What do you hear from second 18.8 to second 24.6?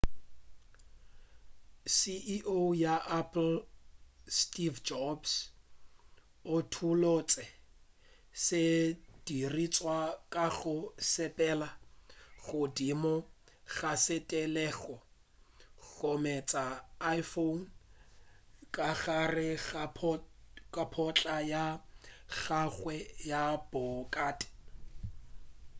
gare ga potla ya gagwe ya bhokate